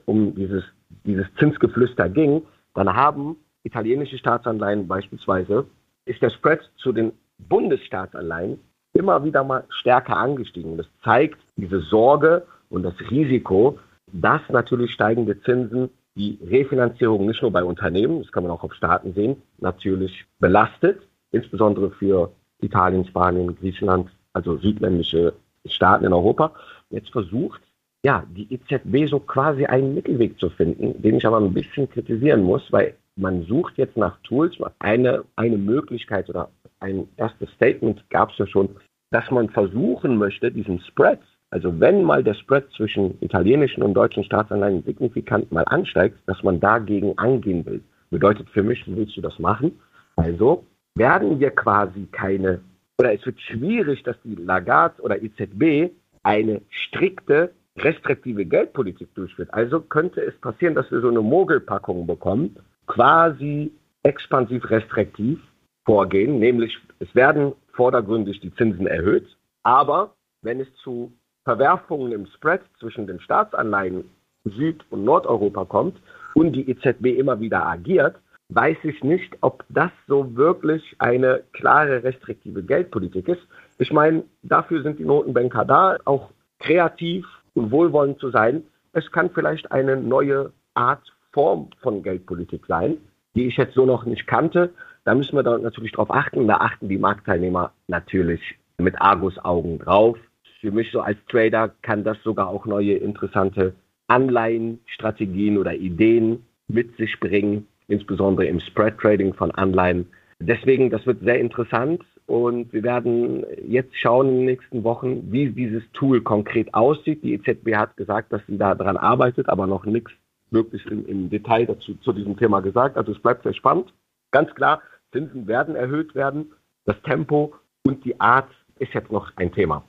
um 0.07 0.35
dieses, 0.35 0.65
dieses 1.05 1.27
Zinsgeflüster 1.39 2.09
ging, 2.09 2.43
dann 2.75 2.95
haben 2.95 3.37
italienische 3.63 4.19
Staatsanleihen 4.19 4.87
beispielsweise, 4.87 5.67
ist 6.05 6.23
der 6.23 6.31
Spread 6.31 6.61
zu 6.77 6.93
den 6.93 7.13
Bundesstaatsanleihen 7.39 8.59
immer 8.93 9.25
wieder 9.25 9.45
mal 9.45 9.65
stärker 9.69 10.17
angestiegen. 10.17 10.77
Das 10.77 10.87
zeigt 11.05 11.39
diese 11.57 11.81
Sorge 11.81 12.47
und 12.69 12.83
das 12.83 12.95
Risiko, 13.11 13.79
dass 14.13 14.41
natürlich 14.49 14.93
steigende 14.93 15.41
Zinsen 15.43 15.91
die 16.17 16.39
Refinanzierung 16.45 17.27
nicht 17.27 17.41
nur 17.41 17.53
bei 17.53 17.63
Unternehmen, 17.63 18.23
das 18.23 18.33
kann 18.33 18.43
man 18.43 18.53
auch 18.53 18.65
auf 18.65 18.75
Staaten 18.75 19.15
sehen, 19.15 19.37
natürlich 19.59 20.25
belastet, 20.41 21.01
insbesondere 21.31 21.91
für 21.91 22.33
Italien, 22.61 23.05
Spanien, 23.07 23.57
Griechenland, 23.57 24.11
also 24.33 24.57
südländische 24.59 25.35
Staaten 25.67 26.05
in 26.05 26.13
Europa. 26.13 26.53
Jetzt 26.91 27.11
versucht 27.11 27.63
ja, 28.03 28.25
die 28.31 28.53
EZB 28.53 29.11
so 29.11 29.21
quasi 29.21 29.67
einen 29.67 29.95
Mittelweg 29.95 30.39
zu 30.39 30.49
finden, 30.49 31.01
den 31.03 31.17
ich 31.17 31.27
aber 31.27 31.39
ein 31.39 31.53
bisschen 31.53 31.89
kritisieren 31.91 32.43
muss, 32.43 32.73
weil 32.73 32.95
man 33.17 33.45
sucht 33.45 33.77
jetzt 33.77 33.97
nach 33.97 34.19
Tools. 34.23 34.57
Eine, 34.79 35.25
eine 35.37 35.59
Möglichkeit 35.59 36.29
oder 36.29 36.51
ein 36.81 37.09
erstes 37.17 37.51
Statement 37.53 38.09
gab 38.11 38.31
es 38.31 38.39
ja 38.39 38.47
schon, 38.47 38.77
dass 39.11 39.31
man 39.31 39.49
versuchen 39.51 40.17
möchte, 40.17 40.51
diesen 40.51 40.81
Spread, 40.81 41.21
also 41.51 41.81
wenn 41.81 42.05
mal 42.05 42.23
der 42.23 42.35
Spread 42.35 42.71
zwischen 42.77 43.21
italienischen 43.21 43.83
und 43.83 43.95
deutschen 43.95 44.25
Staatsanleihen 44.25 44.85
signifikant 44.85 45.51
mal 45.51 45.65
ansteigt, 45.65 46.17
dass 46.27 46.43
man 46.43 46.61
dagegen 46.61 47.19
angehen 47.19 47.67
will. 47.67 47.83
Bedeutet 48.11 48.49
für 48.51 48.63
mich, 48.63 48.83
willst 48.87 49.17
du 49.17 49.21
das 49.21 49.39
machen? 49.39 49.79
Also 50.17 50.65
werden 50.95 51.41
wir 51.41 51.51
quasi 51.51 52.07
keine, 52.13 52.61
oder 52.99 53.13
es 53.15 53.25
wird 53.27 53.41
schwierig, 53.41 54.03
dass 54.05 54.17
die 54.23 54.37
Lagarde 54.37 55.03
oder 55.03 55.21
EZB 55.21 55.93
eine 56.23 56.61
strikte 56.71 57.53
restriktive 57.79 58.45
Geldpolitik 58.45 59.15
durchführt. 59.15 59.53
Also 59.53 59.81
könnte 59.81 60.21
es 60.21 60.35
passieren, 60.41 60.75
dass 60.75 60.91
wir 60.91 61.01
so 61.01 61.09
eine 61.09 61.23
Mogelpackung 61.23 62.07
bekommen, 62.07 62.57
quasi 62.91 63.73
expansiv 64.03 64.69
restriktiv 64.69 65.39
vorgehen, 65.87 66.41
nämlich 66.41 66.77
es 66.99 67.15
werden 67.15 67.53
vordergründig 67.73 68.41
die 68.41 68.53
Zinsen 68.55 68.87
erhöht, 68.87 69.27
aber 69.63 70.15
wenn 70.43 70.61
es 70.61 70.69
zu 70.83 71.13
Verwerfungen 71.45 72.13
im 72.13 72.27
Spread 72.27 72.63
zwischen 72.81 73.07
den 73.07 73.21
Staatsanleihen 73.21 74.05
Süd- 74.45 74.85
und 74.91 75.05
Nordeuropa 75.05 75.65
kommt 75.65 76.01
und 76.35 76.53
die 76.53 76.69
EZB 76.69 77.19
immer 77.19 77.39
wieder 77.41 77.65
agiert, 77.65 78.17
weiß 78.49 78.79
ich 78.83 79.05
nicht, 79.05 79.37
ob 79.41 79.65
das 79.69 79.93
so 80.09 80.35
wirklich 80.37 80.83
eine 80.99 81.43
klare 81.53 82.03
restriktive 82.03 82.63
Geldpolitik 82.63 83.29
ist. 83.29 83.43
Ich 83.79 83.93
meine, 83.93 84.25
dafür 84.43 84.83
sind 84.83 84.99
die 84.99 85.05
Notenbanker 85.05 85.65
da, 85.65 85.97
auch 86.05 86.31
kreativ 86.59 87.25
und 87.55 87.71
wohlwollend 87.71 88.19
zu 88.19 88.31
sein. 88.31 88.65
Es 88.93 89.11
kann 89.13 89.31
vielleicht 89.31 89.71
eine 89.71 89.97
neue 89.97 90.53
Art, 90.75 91.03
Form 91.33 91.71
von 91.81 92.03
Geldpolitik 92.03 92.67
sein, 92.67 92.97
die 93.35 93.47
ich 93.47 93.57
jetzt 93.57 93.75
so 93.75 93.87
noch 93.87 94.05
nicht 94.05 94.27
kannte. 94.27 94.71
Da 95.05 95.15
müssen 95.15 95.37
wir 95.37 95.43
da 95.43 95.59
natürlich 95.59 95.93
drauf 95.93 96.11
achten. 96.11 96.47
Da 96.47 96.57
achten 96.57 96.89
die 96.89 96.99
Marktteilnehmer 96.99 97.73
natürlich 97.87 98.41
mit 98.79 99.01
Argus-Augen 99.01 99.79
drauf. 99.79 100.19
Für 100.61 100.73
mich 100.73 100.91
so 100.91 101.01
als 101.01 101.19
Trader 101.29 101.71
kann 101.83 102.05
das 102.05 102.23
sogar 102.23 102.49
auch 102.49 102.67
neue 102.67 102.95
interessante 102.95 103.75
Anleihenstrategien 104.09 105.57
oder 105.57 105.75
Ideen 105.75 106.45
mit 106.69 106.97
sich 106.97 107.19
bringen, 107.21 107.67
insbesondere 107.89 108.47
im 108.47 108.61
Spread 108.61 108.99
Trading 108.99 109.35
von 109.35 109.51
Anleihen. 109.53 110.07
Deswegen, 110.41 110.91
das 110.91 111.07
wird 111.07 111.21
sehr 111.21 111.39
interessant. 111.39 112.03
Und 112.27 112.73
wir 112.73 112.83
werden 112.85 113.45
jetzt 113.67 113.97
schauen 113.97 114.29
in 114.29 114.37
den 114.37 114.45
nächsten 114.47 114.85
Wochen, 114.85 115.33
wie 115.33 115.51
dieses 115.51 115.83
Tool 115.93 116.21
konkret 116.21 116.73
aussieht. 116.75 117.25
Die 117.25 117.35
EZB 117.35 117.75
hat 117.75 117.97
gesagt, 117.97 118.33
dass 118.33 118.41
sie 118.47 118.57
daran 118.57 118.97
arbeitet, 118.97 119.49
aber 119.49 119.67
noch 119.67 119.85
nichts 119.85 120.13
wirklich 120.51 120.85
im, 120.87 121.07
im 121.07 121.31
Detail 121.31 121.67
dazu 121.67 121.95
zu 121.97 122.13
diesem 122.13 122.37
Thema 122.37 122.61
gesagt. 122.61 122.97
Also 122.97 123.13
es 123.13 123.19
bleibt 123.19 123.43
sehr 123.43 123.55
spannend. 123.55 123.93
Ganz 124.31 124.55
klar, 124.55 124.83
Zinsen 125.13 125.47
werden 125.47 125.75
erhöht 125.75 126.15
werden. 126.15 126.53
Das 126.85 127.01
Tempo 127.03 127.55
und 127.83 128.05
die 128.05 128.21
Art 128.21 128.51
ist 128.79 128.95
jetzt 128.95 129.11
noch 129.11 129.31
ein 129.37 129.53
Thema. 129.53 129.85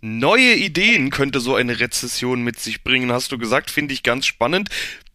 Neue 0.00 0.54
Ideen 0.54 1.10
könnte 1.10 1.40
so 1.40 1.54
eine 1.54 1.80
Rezession 1.80 2.44
mit 2.44 2.60
sich 2.60 2.84
bringen, 2.84 3.12
hast 3.12 3.32
du 3.32 3.38
gesagt, 3.38 3.70
finde 3.70 3.92
ich 3.92 4.02
ganz 4.02 4.24
spannend. 4.26 4.68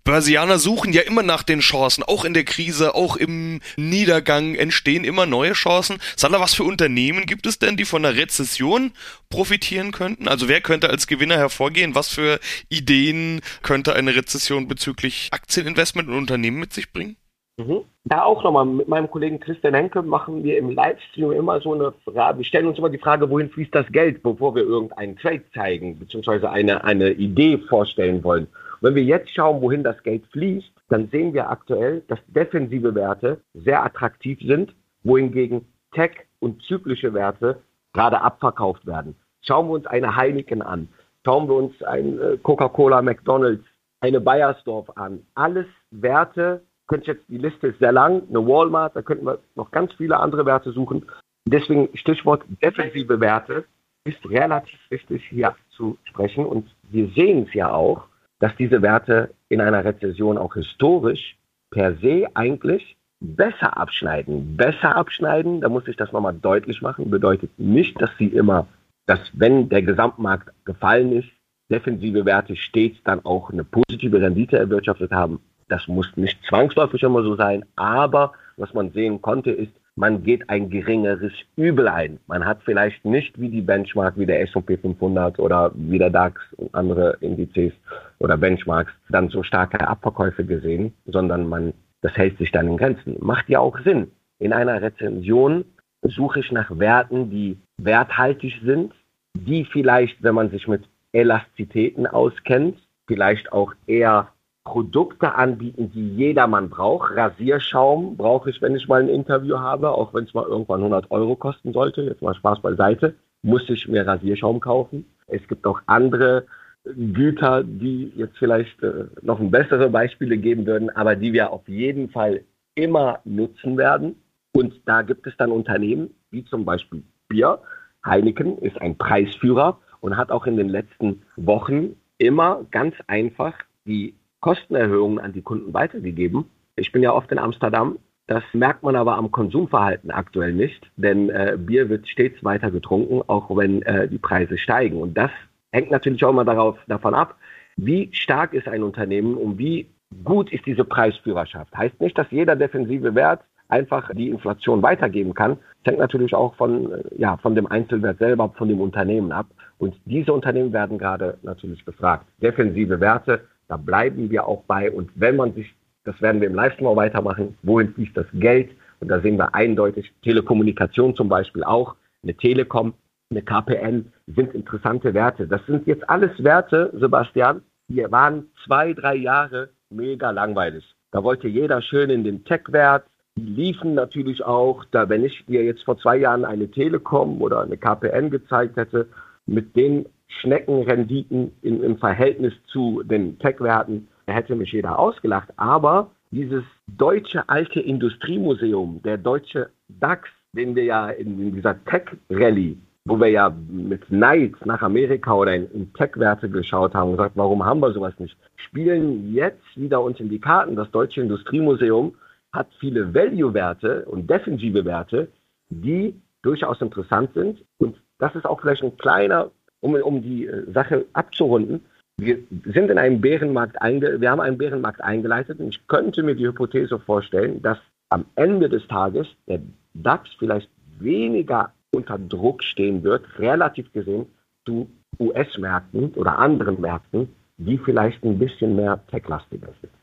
Börsianer 0.09 0.57
suchen 0.57 0.91
ja 0.91 1.03
immer 1.03 1.21
nach 1.21 1.43
den 1.43 1.59
Chancen, 1.59 2.03
auch 2.03 2.25
in 2.25 2.33
der 2.33 2.43
Krise, 2.43 2.95
auch 2.95 3.15
im 3.15 3.59
Niedergang 3.77 4.55
entstehen 4.55 5.03
immer 5.03 5.27
neue 5.27 5.53
Chancen. 5.53 5.99
Sandra, 6.15 6.39
was 6.39 6.55
für 6.55 6.63
Unternehmen 6.63 7.27
gibt 7.27 7.45
es 7.45 7.59
denn, 7.59 7.77
die 7.77 7.85
von 7.85 8.01
der 8.01 8.15
Rezession 8.15 8.91
profitieren 9.29 9.91
könnten? 9.91 10.27
Also 10.27 10.47
wer 10.49 10.61
könnte 10.61 10.89
als 10.89 11.05
Gewinner 11.05 11.37
hervorgehen? 11.37 11.93
Was 11.93 12.07
für 12.07 12.39
Ideen 12.69 13.41
könnte 13.61 13.93
eine 13.93 14.15
Rezession 14.15 14.67
bezüglich 14.67 15.29
Aktieninvestment 15.29 16.09
und 16.09 16.17
Unternehmen 16.17 16.59
mit 16.59 16.73
sich 16.73 16.91
bringen? 16.91 17.15
Mhm. 17.57 17.81
Da 18.05 18.23
auch 18.23 18.43
nochmal 18.43 18.65
mit 18.65 18.87
meinem 18.87 19.11
Kollegen 19.11 19.39
Christian 19.39 19.75
Henke 19.75 20.01
machen 20.01 20.43
wir 20.43 20.57
im 20.57 20.71
Livestream 20.71 21.33
immer 21.33 21.61
so 21.61 21.75
eine 21.75 21.93
Frage. 22.03 22.39
Wir 22.39 22.45
stellen 22.45 22.65
uns 22.65 22.79
immer 22.79 22.89
die 22.89 22.97
Frage, 22.97 23.29
wohin 23.29 23.51
fließt 23.51 23.75
das 23.75 23.85
Geld, 23.91 24.23
bevor 24.23 24.55
wir 24.55 24.63
irgendeinen 24.63 25.17
Trade 25.17 25.43
zeigen, 25.53 25.99
beziehungsweise 25.99 26.49
eine, 26.49 26.83
eine 26.83 27.11
Idee 27.11 27.59
vorstellen 27.69 28.23
wollen. 28.23 28.47
Wenn 28.81 28.95
wir 28.95 29.03
jetzt 29.03 29.29
schauen, 29.33 29.61
wohin 29.61 29.83
das 29.83 30.01
Geld 30.03 30.25
fließt, 30.27 30.71
dann 30.89 31.09
sehen 31.09 31.33
wir 31.33 31.49
aktuell, 31.49 32.01
dass 32.07 32.19
defensive 32.27 32.95
Werte 32.95 33.41
sehr 33.53 33.83
attraktiv 33.83 34.39
sind, 34.41 34.73
wohingegen 35.03 35.65
Tech 35.91 36.11
und 36.39 36.61
zyklische 36.63 37.13
Werte 37.13 37.61
gerade 37.93 38.21
abverkauft 38.21 38.85
werden. 38.85 39.15
Schauen 39.41 39.67
wir 39.67 39.73
uns 39.73 39.87
eine 39.87 40.15
Heineken 40.15 40.61
an, 40.61 40.89
schauen 41.25 41.47
wir 41.47 41.55
uns 41.55 41.81
ein 41.83 42.19
äh, 42.19 42.37
Coca-Cola, 42.37 43.01
McDonald's, 43.01 43.65
eine 44.01 44.21
Bayersdorf 44.21 44.89
an. 44.95 45.25
Alles 45.35 45.65
Werte, 45.91 46.61
könnte 46.87 47.11
jetzt, 47.11 47.27
die 47.29 47.37
Liste 47.37 47.67
ist 47.67 47.79
sehr 47.79 47.91
lang, 47.91 48.23
eine 48.29 48.45
Walmart, 48.45 48.95
da 48.95 49.01
könnten 49.01 49.25
wir 49.25 49.39
noch 49.55 49.71
ganz 49.71 49.93
viele 49.93 50.19
andere 50.19 50.45
Werte 50.45 50.71
suchen. 50.71 51.05
Deswegen 51.45 51.89
Stichwort 51.95 52.43
defensive 52.61 53.19
Werte 53.19 53.65
ist 54.03 54.23
relativ 54.29 54.79
wichtig 54.89 55.23
hier 55.29 55.55
zu 55.71 55.97
sprechen 56.03 56.45
und 56.45 56.69
wir 56.89 57.07
sehen 57.09 57.45
es 57.47 57.53
ja 57.53 57.71
auch, 57.71 58.08
dass 58.39 58.55
diese 58.55 58.81
Werte 58.81 59.33
in 59.49 59.61
einer 59.61 59.83
Rezession 59.83 60.37
auch 60.37 60.55
historisch 60.55 61.37
per 61.71 61.95
se 61.97 62.27
eigentlich 62.33 62.97
besser 63.19 63.77
abschneiden. 63.77 64.55
Besser 64.55 64.95
abschneiden, 64.95 65.61
da 65.61 65.69
muss 65.69 65.87
ich 65.87 65.97
das 65.97 66.11
nochmal 66.11 66.33
deutlich 66.33 66.81
machen, 66.81 67.09
bedeutet 67.09 67.51
nicht, 67.57 68.01
dass 68.01 68.11
sie 68.17 68.27
immer, 68.27 68.67
dass 69.05 69.19
wenn 69.33 69.69
der 69.69 69.81
Gesamtmarkt 69.81 70.51
gefallen 70.65 71.11
ist, 71.11 71.29
defensive 71.69 72.25
Werte 72.25 72.55
stets 72.55 72.97
dann 73.03 73.23
auch 73.25 73.51
eine 73.51 73.63
positive 73.63 74.21
Rendite 74.21 74.57
erwirtschaftet 74.57 75.11
haben. 75.11 75.39
Das 75.67 75.87
muss 75.87 76.07
nicht 76.15 76.43
zwangsläufig 76.47 77.03
immer 77.03 77.21
so 77.21 77.35
sein, 77.35 77.63
aber 77.75 78.33
was 78.57 78.73
man 78.73 78.91
sehen 78.91 79.21
konnte, 79.21 79.51
ist, 79.51 79.71
man 79.99 80.23
geht 80.23 80.49
ein 80.49 80.69
geringeres 80.69 81.33
Übel 81.57 81.89
ein. 81.89 82.19
Man 82.25 82.45
hat 82.45 82.61
vielleicht 82.63 83.03
nicht 83.03 83.37
wie 83.37 83.49
die 83.49 83.61
Benchmark, 83.61 84.17
wie 84.17 84.25
der 84.25 84.41
S&P 84.43 84.77
500 84.77 85.37
oder 85.39 85.71
wie 85.75 85.99
der 85.99 86.09
DAX 86.09 86.41
und 86.55 86.73
andere 86.73 87.17
Indizes 87.19 87.73
oder 88.19 88.37
Benchmarks 88.37 88.93
dann 89.09 89.27
so 89.27 89.43
starke 89.43 89.85
Abverkäufe 89.85 90.45
gesehen, 90.45 90.93
sondern 91.05 91.49
man, 91.49 91.73
das 92.01 92.15
hält 92.15 92.37
sich 92.37 92.49
dann 92.53 92.67
in 92.67 92.77
Grenzen. 92.77 93.17
Macht 93.19 93.49
ja 93.49 93.59
auch 93.59 93.77
Sinn. 93.79 94.09
In 94.39 94.53
einer 94.53 94.81
Rezension 94.81 95.65
suche 96.01 96.39
ich 96.39 96.51
nach 96.53 96.79
Werten, 96.79 97.29
die 97.29 97.57
werthaltig 97.77 98.53
sind, 98.63 98.93
die 99.33 99.65
vielleicht, 99.65 100.23
wenn 100.23 100.33
man 100.33 100.49
sich 100.49 100.65
mit 100.69 100.87
Elastizitäten 101.11 102.07
auskennt, 102.07 102.77
vielleicht 103.05 103.51
auch 103.51 103.73
eher 103.85 104.29
Produkte 104.63 105.35
anbieten, 105.35 105.91
die 105.91 106.15
jedermann 106.15 106.69
braucht. 106.69 107.15
Rasierschaum 107.15 108.17
brauche 108.17 108.49
ich, 108.49 108.61
wenn 108.61 108.75
ich 108.75 108.87
mal 108.87 109.01
ein 109.01 109.09
Interview 109.09 109.57
habe, 109.59 109.91
auch 109.91 110.13
wenn 110.13 110.25
es 110.25 110.33
mal 110.33 110.45
irgendwann 110.45 110.81
100 110.81 111.09
Euro 111.11 111.35
kosten 111.35 111.73
sollte. 111.73 112.01
Jetzt 112.01 112.21
mal 112.21 112.35
Spaß 112.35 112.61
beiseite. 112.61 113.15
Muss 113.41 113.69
ich 113.69 113.87
mir 113.87 114.05
Rasierschaum 114.05 114.59
kaufen. 114.59 115.05
Es 115.27 115.47
gibt 115.47 115.65
auch 115.65 115.81
andere 115.85 116.45
Güter, 116.83 117.63
die 117.63 118.11
jetzt 118.15 118.37
vielleicht 118.37 118.81
äh, 118.83 119.05
noch 119.21 119.39
bessere 119.39 119.89
Beispiele 119.89 120.37
geben 120.37 120.65
würden, 120.65 120.89
aber 120.89 121.15
die 121.15 121.33
wir 121.33 121.51
auf 121.51 121.67
jeden 121.67 122.09
Fall 122.09 122.41
immer 122.75 123.19
nutzen 123.25 123.77
werden. 123.77 124.15
Und 124.53 124.81
da 124.85 125.01
gibt 125.01 125.27
es 125.27 125.35
dann 125.37 125.51
Unternehmen, 125.51 126.11
wie 126.31 126.43
zum 126.45 126.65
Beispiel 126.65 127.03
Bier. 127.27 127.59
Heineken 128.05 128.57
ist 128.59 128.79
ein 128.81 128.97
Preisführer 128.97 129.79
und 129.99 130.17
hat 130.17 130.31
auch 130.31 130.45
in 130.45 130.57
den 130.57 130.69
letzten 130.69 131.21
Wochen 131.35 131.95
immer 132.17 132.65
ganz 132.71 132.95
einfach 133.07 133.53
die 133.85 134.15
Kostenerhöhungen 134.41 135.19
an 135.19 135.33
die 135.33 135.41
Kunden 135.41 135.73
weitergegeben. 135.73 136.45
Ich 136.75 136.91
bin 136.91 137.03
ja 137.03 137.13
oft 137.13 137.31
in 137.31 137.39
Amsterdam. 137.39 137.97
Das 138.27 138.43
merkt 138.53 138.83
man 138.83 138.95
aber 138.95 139.17
am 139.17 139.31
Konsumverhalten 139.31 140.11
aktuell 140.11 140.53
nicht, 140.53 140.85
denn 140.97 141.29
äh, 141.29 141.57
Bier 141.57 141.89
wird 141.89 142.07
stets 142.07 142.43
weiter 142.43 142.69
getrunken, 142.69 143.23
auch 143.25 143.49
wenn 143.57 143.81
äh, 143.81 144.07
die 144.07 144.19
Preise 144.19 144.57
steigen. 144.59 145.01
Und 145.01 145.17
das 145.17 145.31
hängt 145.71 145.89
natürlich 145.89 146.23
auch 146.23 146.29
immer 146.29 146.45
darauf, 146.45 146.77
davon 146.87 147.15
ab, 147.15 147.37
wie 147.75 148.09
stark 148.13 148.53
ist 148.53 148.67
ein 148.67 148.83
Unternehmen 148.83 149.35
und 149.35 149.57
wie 149.57 149.87
gut 150.23 150.51
ist 150.51 150.65
diese 150.67 150.83
Preisführerschaft. 150.83 151.75
Heißt 151.75 151.99
nicht, 151.99 152.17
dass 152.17 152.29
jeder 152.29 152.55
defensive 152.55 153.15
Wert 153.15 153.41
einfach 153.67 154.11
die 154.13 154.29
Inflation 154.29 154.81
weitergeben 154.81 155.33
kann. 155.33 155.57
Das 155.83 155.91
hängt 155.91 155.99
natürlich 155.99 156.35
auch 156.35 156.55
von, 156.55 156.91
äh, 156.91 157.03
ja, 157.17 157.37
von 157.37 157.55
dem 157.55 157.67
Einzelwert 157.67 158.19
selber, 158.19 158.53
von 158.57 158.67
dem 158.67 158.81
Unternehmen 158.81 159.31
ab. 159.31 159.47
Und 159.77 159.95
diese 160.05 160.33
Unternehmen 160.33 160.73
werden 160.73 160.97
gerade 160.97 161.37
natürlich 161.41 161.85
gefragt. 161.85 162.25
Defensive 162.41 162.99
Werte 162.99 163.41
da 163.69 163.77
bleiben 163.77 164.29
wir 164.29 164.45
auch 164.45 164.63
bei. 164.63 164.91
Und 164.91 165.09
wenn 165.15 165.37
man 165.37 165.53
sich, 165.53 165.73
das 166.03 166.21
werden 166.21 166.41
wir 166.41 166.49
im 166.49 166.55
Livestream 166.55 166.87
auch 166.87 166.95
weitermachen, 166.97 167.57
wohin 167.63 167.93
fließt 167.93 168.17
das 168.17 168.25
Geld? 168.33 168.71
Und 168.99 169.07
da 169.07 169.21
sehen 169.21 169.37
wir 169.37 169.55
eindeutig 169.55 170.11
Telekommunikation 170.23 171.15
zum 171.15 171.29
Beispiel 171.29 171.63
auch, 171.63 171.95
eine 172.21 172.35
Telekom, 172.35 172.93
eine 173.31 173.43
KPN 173.43 174.11
sind 174.27 174.53
interessante 174.53 175.13
Werte. 175.13 175.47
Das 175.47 175.65
sind 175.67 175.87
jetzt 175.87 176.09
alles 176.09 176.31
Werte, 176.43 176.91
Sebastian, 176.93 177.61
die 177.87 178.03
waren 178.11 178.47
zwei, 178.65 178.93
drei 178.93 179.15
Jahre 179.15 179.69
mega 179.89 180.31
langweilig. 180.31 180.83
Da 181.11 181.23
wollte 181.23 181.47
jeder 181.47 181.81
schön 181.81 182.09
in 182.09 182.23
den 182.23 182.43
Tech-Wert. 182.43 183.05
Die 183.37 183.43
liefen 183.43 183.93
natürlich 183.93 184.43
auch, 184.43 184.83
da 184.91 185.07
wenn 185.09 185.23
ich 185.23 185.45
dir 185.45 185.63
jetzt 185.63 185.83
vor 185.83 185.97
zwei 185.99 186.17
Jahren 186.17 186.43
eine 186.43 186.69
Telekom 186.69 187.41
oder 187.41 187.61
eine 187.61 187.77
KPN 187.77 188.29
gezeigt 188.31 188.75
hätte, 188.75 189.07
mit 189.45 189.75
den 189.75 190.05
Schneckenrenditen 190.29 191.51
in, 191.61 191.83
im 191.83 191.97
Verhältnis 191.97 192.53
zu 192.67 193.03
den 193.03 193.37
Tech-Werten, 193.39 194.07
hätte 194.27 194.55
mich 194.55 194.71
jeder 194.71 194.97
ausgelacht. 194.97 195.49
Aber 195.57 196.11
dieses 196.31 196.63
deutsche 196.87 197.47
alte 197.49 197.79
Industriemuseum, 197.79 199.01
der 199.03 199.17
deutsche 199.17 199.69
DAX, 199.87 200.29
den 200.53 200.75
wir 200.75 200.83
ja 200.83 201.09
in, 201.09 201.53
dieser 201.53 201.83
Tech-Rallye, 201.85 202.77
wo 203.05 203.19
wir 203.19 203.27
ja 203.27 203.51
mit 203.69 204.11
Neid 204.11 204.53
nach 204.65 204.81
Amerika 204.81 205.33
oder 205.33 205.55
in, 205.55 205.69
in 205.71 205.93
Tech-Werte 205.93 206.49
geschaut 206.49 206.93
haben 206.93 207.11
und 207.11 207.17
gesagt, 207.17 207.35
warum 207.35 207.65
haben 207.65 207.79
wir 207.79 207.91
sowas 207.91 208.13
nicht, 208.19 208.37
spielen 208.55 209.33
jetzt 209.33 209.75
wieder 209.75 210.01
uns 210.01 210.19
in 210.19 210.29
die 210.29 210.39
Karten. 210.39 210.75
Das 210.75 210.91
deutsche 210.91 211.21
Industriemuseum 211.21 212.13
hat 212.53 212.67
viele 212.79 213.13
Value-Werte 213.13 214.05
und 214.05 214.29
defensive 214.29 214.85
Werte, 214.85 215.27
die 215.69 216.13
durchaus 216.41 216.81
interessant 216.81 217.33
sind. 217.33 217.63
Und 217.79 217.97
das 218.19 218.35
ist 218.35 218.45
auch 218.45 218.61
vielleicht 218.61 218.83
ein 218.83 218.97
kleiner 218.97 219.51
um, 219.81 219.95
um 219.95 220.21
die 220.21 220.47
äh, 220.47 220.71
Sache 220.71 221.05
abzurunden, 221.13 221.81
wir 222.17 222.39
sind 222.65 222.91
in 222.91 222.97
einem 222.97 223.21
Bärenmarkt 223.21 223.81
einge 223.81 224.19
wir 224.19 224.29
haben 224.29 224.41
einen 224.41 224.57
Bärenmarkt 224.57 225.01
eingeleitet 225.01 225.59
und 225.59 225.69
ich 225.69 225.87
könnte 225.87 226.21
mir 226.21 226.35
die 226.35 226.47
Hypothese 226.47 226.99
vorstellen, 226.99 227.61
dass 227.61 227.77
am 228.09 228.25
Ende 228.35 228.67
des 228.69 228.85
Tages 228.87 229.27
der 229.47 229.61
DAX 229.93 230.29
vielleicht 230.37 230.69
weniger 230.99 231.71
unter 231.91 232.17
Druck 232.17 232.63
stehen 232.63 233.03
wird, 233.03 233.39
relativ 233.39 233.91
gesehen 233.93 234.25
zu 234.65 234.89
US-Märkten 235.19 236.13
oder 236.15 236.37
anderen 236.37 236.79
Märkten, 236.81 237.29
die 237.57 237.77
vielleicht 237.77 238.23
ein 238.23 238.37
bisschen 238.37 238.75
mehr 238.75 238.99
techlastiger 239.07 239.69
sind. 239.81 239.93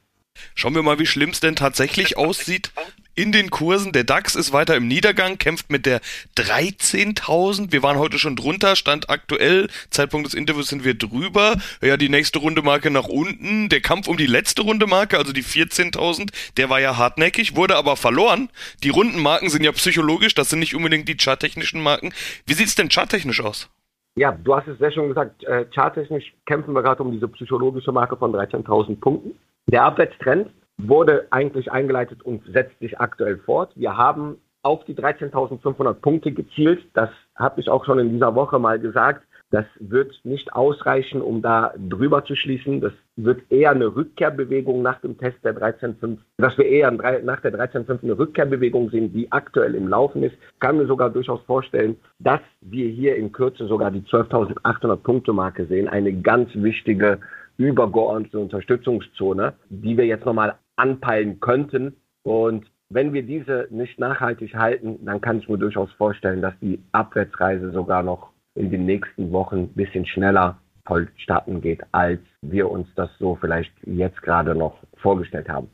Schauen 0.54 0.74
wir 0.74 0.82
mal, 0.82 0.98
wie 0.98 1.06
schlimm 1.06 1.30
es 1.30 1.40
denn 1.40 1.56
tatsächlich 1.56 2.16
aussieht 2.18 2.72
in 3.16 3.32
den 3.32 3.50
Kursen. 3.50 3.92
Der 3.92 4.04
DAX 4.04 4.36
ist 4.36 4.52
weiter 4.52 4.76
im 4.76 4.86
Niedergang, 4.86 5.38
kämpft 5.38 5.70
mit 5.70 5.86
der 5.86 6.00
13.000. 6.36 7.72
Wir 7.72 7.82
waren 7.82 7.98
heute 7.98 8.18
schon 8.18 8.36
drunter, 8.36 8.76
stand 8.76 9.10
aktuell, 9.10 9.68
Zeitpunkt 9.90 10.26
des 10.26 10.34
Interviews 10.34 10.68
sind 10.68 10.84
wir 10.84 10.94
drüber. 10.94 11.56
Ja, 11.82 11.96
die 11.96 12.08
nächste 12.08 12.38
Runde 12.38 12.62
Marke 12.62 12.90
nach 12.90 13.08
unten. 13.08 13.68
Der 13.68 13.80
Kampf 13.80 14.06
um 14.06 14.16
die 14.16 14.26
letzte 14.26 14.62
Runde 14.62 14.86
Marke, 14.86 15.18
also 15.18 15.32
die 15.32 15.42
14.000, 15.42 16.30
der 16.56 16.70
war 16.70 16.80
ja 16.80 16.96
hartnäckig, 16.96 17.56
wurde 17.56 17.76
aber 17.76 17.96
verloren. 17.96 18.50
Die 18.84 18.90
Rundenmarken 18.90 19.48
sind 19.48 19.64
ja 19.64 19.72
psychologisch, 19.72 20.34
das 20.34 20.50
sind 20.50 20.60
nicht 20.60 20.74
unbedingt 20.74 21.08
die 21.08 21.16
charttechnischen 21.16 21.82
Marken. 21.82 22.12
Wie 22.46 22.54
sieht's 22.54 22.74
denn 22.74 22.90
charttechnisch 22.90 23.40
aus? 23.40 23.70
Ja, 24.18 24.32
du 24.32 24.54
hast 24.54 24.66
es 24.66 24.78
sehr 24.78 24.92
schon 24.92 25.08
gesagt, 25.08 25.44
äh, 25.44 25.66
charttechnisch 25.74 26.32
kämpfen 26.46 26.74
wir 26.74 26.82
gerade 26.82 27.02
um 27.02 27.12
diese 27.12 27.28
psychologische 27.28 27.92
Marke 27.92 28.16
von 28.16 28.32
13.000 28.32 28.98
Punkten. 28.98 29.38
Der 29.66 29.84
Abwärtstrend 29.84 30.50
wurde 30.78 31.26
eigentlich 31.30 31.72
eingeleitet 31.72 32.22
und 32.22 32.44
setzt 32.52 32.78
sich 32.78 33.00
aktuell 33.00 33.38
fort. 33.38 33.72
Wir 33.76 33.96
haben 33.96 34.36
auf 34.62 34.84
die 34.84 34.94
13.500 34.94 35.94
Punkte 35.94 36.32
gezielt. 36.32 36.84
Das 36.94 37.10
habe 37.36 37.60
ich 37.60 37.70
auch 37.70 37.84
schon 37.84 37.98
in 37.98 38.10
dieser 38.10 38.34
Woche 38.34 38.58
mal 38.58 38.78
gesagt. 38.78 39.22
Das 39.50 39.64
wird 39.78 40.12
nicht 40.24 40.52
ausreichen, 40.54 41.22
um 41.22 41.40
da 41.40 41.72
drüber 41.88 42.24
zu 42.24 42.34
schließen. 42.34 42.80
Das 42.80 42.92
wird 43.14 43.40
eher 43.48 43.70
eine 43.70 43.94
Rückkehrbewegung 43.94 44.82
nach 44.82 45.00
dem 45.00 45.16
Test 45.18 45.36
der 45.44 45.56
13.5, 45.56 46.18
dass 46.38 46.58
wir 46.58 46.66
eher 46.66 46.90
nach 46.90 47.40
der 47.42 47.54
13.5 47.54 48.02
eine 48.02 48.18
Rückkehrbewegung 48.18 48.90
sehen, 48.90 49.12
die 49.12 49.30
aktuell 49.30 49.76
im 49.76 49.86
Laufen 49.86 50.24
ist. 50.24 50.34
Ich 50.34 50.58
kann 50.58 50.78
mir 50.78 50.86
sogar 50.86 51.10
durchaus 51.10 51.40
vorstellen, 51.42 51.96
dass 52.18 52.40
wir 52.60 52.88
hier 52.88 53.14
in 53.14 53.30
Kürze 53.30 53.68
sogar 53.68 53.92
die 53.92 54.02
12.800 54.02 54.96
Punkte 54.96 55.32
Marke 55.32 55.66
sehen. 55.66 55.86
Eine 55.86 56.12
ganz 56.12 56.50
wichtige 56.54 57.20
übergeordnete 57.56 58.38
Unterstützungszone, 58.40 59.54
die 59.70 59.96
wir 59.96 60.06
jetzt 60.06 60.26
nochmal 60.26 60.56
anpeilen 60.76 61.40
könnten. 61.40 61.96
Und 62.22 62.66
wenn 62.88 63.12
wir 63.12 63.22
diese 63.22 63.66
nicht 63.70 63.98
nachhaltig 63.98 64.54
halten, 64.54 65.04
dann 65.04 65.20
kann 65.20 65.38
ich 65.38 65.48
mir 65.48 65.58
durchaus 65.58 65.90
vorstellen, 65.92 66.42
dass 66.42 66.54
die 66.60 66.80
Abwärtsreise 66.92 67.72
sogar 67.72 68.02
noch 68.02 68.30
in 68.54 68.70
den 68.70 68.86
nächsten 68.86 69.32
Wochen 69.32 69.64
ein 69.64 69.74
bisschen 69.74 70.06
schneller 70.06 70.58
vollstatten 70.86 71.60
geht, 71.60 71.82
als 71.92 72.20
wir 72.42 72.70
uns 72.70 72.88
das 72.94 73.10
so 73.18 73.36
vielleicht 73.40 73.72
jetzt 73.84 74.22
gerade 74.22 74.54
noch 74.54 74.78
vorgestellt 74.96 75.48
haben. 75.48 75.68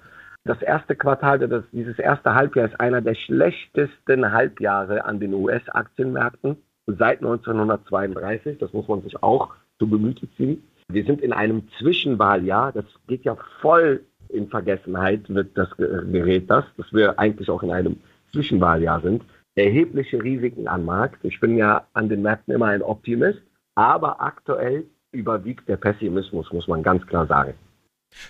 Das 0.44 0.60
erste 0.60 0.96
Quartal, 0.96 1.38
das, 1.38 1.64
dieses 1.70 1.98
erste 1.98 2.34
Halbjahr 2.34 2.66
ist 2.66 2.80
einer 2.80 3.00
der 3.00 3.14
schlechtesten 3.14 4.32
Halbjahre 4.32 5.04
an 5.04 5.20
den 5.20 5.34
US-Aktienmärkten 5.34 6.56
seit 6.86 7.18
1932. 7.18 8.58
Das 8.58 8.72
muss 8.72 8.88
man 8.88 9.02
sich 9.02 9.22
auch 9.22 9.54
zu 9.78 9.88
Gemüte 9.88 10.28
ziehen. 10.36 10.66
Wir 10.88 11.04
sind 11.04 11.20
in 11.20 11.32
einem 11.32 11.68
Zwischenwahljahr. 11.78 12.72
Das 12.72 12.84
geht 13.06 13.24
ja 13.24 13.36
voll 13.60 14.00
in 14.32 14.48
Vergessenheit, 14.48 15.28
wird 15.28 15.56
das 15.56 15.68
gerät 15.76 16.50
das, 16.50 16.64
dass 16.76 16.92
wir 16.92 17.18
eigentlich 17.18 17.48
auch 17.50 17.62
in 17.62 17.70
einem 17.70 17.96
Zwischenwahljahr 18.32 19.00
sind. 19.00 19.22
Erhebliche 19.54 20.22
Risiken 20.22 20.66
am 20.68 20.84
Markt. 20.84 21.24
Ich 21.24 21.38
bin 21.40 21.56
ja 21.56 21.86
an 21.92 22.08
den 22.08 22.22
Märkten 22.22 22.54
immer 22.54 22.66
ein 22.66 22.82
Optimist, 22.82 23.42
aber 23.74 24.20
aktuell 24.20 24.84
überwiegt 25.12 25.68
der 25.68 25.76
Pessimismus, 25.76 26.50
muss 26.52 26.68
man 26.68 26.82
ganz 26.82 27.06
klar 27.06 27.26
sagen. 27.26 27.54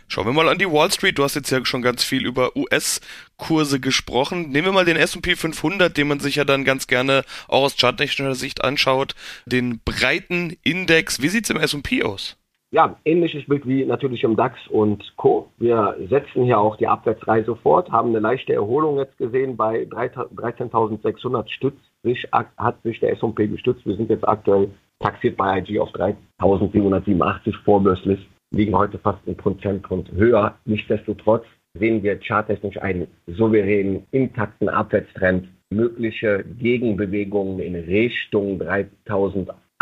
Schauen 0.09 0.26
wir 0.26 0.32
mal 0.32 0.49
an 0.49 0.59
die 0.59 0.71
Wall 0.71 0.90
Street. 0.92 1.18
Du 1.18 1.25
hast 1.25 1.35
jetzt 1.35 1.50
ja 1.50 1.64
schon 1.64 1.82
ganz 1.82 2.04
viel 2.04 2.25
über 2.25 2.56
US-Kurse 2.56 3.80
gesprochen. 3.80 4.50
Nehmen 4.50 4.68
wir 4.68 4.73
mal 4.73 4.85
den 4.85 4.97
S&P 4.97 5.35
500, 5.35 5.97
den 5.97 6.09
man 6.09 6.21
sich 6.21 6.37
ja 6.37 6.44
dann 6.44 6.64
ganz 6.64 6.87
gerne 6.87 7.25
auch 7.49 7.64
aus 7.64 7.76
charttechnischer 7.76 8.35
Sicht 8.35 8.62
anschaut. 8.62 9.14
Den 9.47 9.80
breiten 9.80 10.56
Index. 10.62 11.21
Wie 11.21 11.28
sieht 11.28 11.44
es 11.44 11.50
im 11.50 11.56
S&P 11.56 12.02
aus? 12.04 12.37
Ja, 12.75 12.97
ähnliches 13.05 13.45
Bild 13.45 13.67
wie 13.69 13.85
natürlich 13.85 14.25
im 14.25 14.35
DAX 14.35 14.59
und 14.69 15.14
Co. 15.17 15.50
Wir 15.59 15.95
setzen 16.09 16.45
hier 16.45 16.59
auch 16.59 16.76
die 16.76 16.87
Abwärtsreise 16.87 17.55
fort, 17.55 17.93
haben 17.93 18.09
eine 18.09 18.21
leichte 18.21 18.55
Erholung 18.55 18.97
jetzt 18.97 19.19
gesehen 19.19 19.59
bei 19.59 19.83
13.600 19.83 21.50
Stütz. 21.50 21.76
Sich, 22.02 22.26
hat 22.33 22.83
sich 22.83 22.99
der 22.99 23.12
S&P 23.12 23.49
gestützt. 23.49 23.85
Wir 23.85 23.95
sind 23.97 24.09
jetzt 24.09 24.26
aktuell 24.26 24.71
taxiert 25.00 25.37
bei 25.37 25.59
IG 25.59 25.79
auf 25.81 25.91
3.787 25.91 27.55
vorbörslich, 27.62 28.26
liegen 28.52 28.75
heute 28.75 28.99
fast 28.99 29.21
ein 29.26 29.37
Prozentpunkt 29.37 30.11
höher. 30.12 30.55
Nichtsdestotrotz 30.64 31.45
sehen 31.75 32.02
wir 32.02 32.19
charttechnisch 32.21 32.81
einen 32.81 33.07
souveränen, 33.26 34.07
intakten 34.12 34.71
Abwärtstrend 34.71 35.47
mögliche 35.69 36.43
Gegenbewegungen 36.59 37.59
in 37.59 37.75
Richtung 37.75 38.59